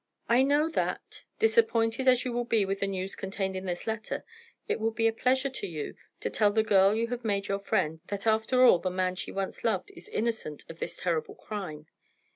[0.27, 4.25] "I know that, disappointed as you will be with the news contained in this letter,
[4.67, 7.59] it will be a pleasure to you to tell the girl you have made your
[7.59, 11.85] friend, that after all the man she once loved is innocent of this terrible crime.